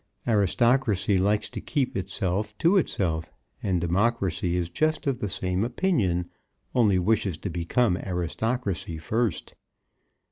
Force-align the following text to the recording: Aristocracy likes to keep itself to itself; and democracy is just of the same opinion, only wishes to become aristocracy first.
Aristocracy 0.27 1.19
likes 1.19 1.47
to 1.51 1.61
keep 1.61 1.95
itself 1.95 2.57
to 2.57 2.75
itself; 2.77 3.31
and 3.61 3.79
democracy 3.79 4.57
is 4.57 4.67
just 4.67 5.05
of 5.05 5.19
the 5.19 5.29
same 5.29 5.63
opinion, 5.63 6.27
only 6.73 6.97
wishes 6.97 7.37
to 7.37 7.51
become 7.51 7.95
aristocracy 7.97 8.97
first. 8.97 9.53